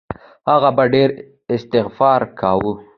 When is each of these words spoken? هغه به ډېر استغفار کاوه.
هغه 0.51 0.69
به 0.75 0.83
ډېر 0.93 1.09
استغفار 1.55 2.21
کاوه. 2.39 2.73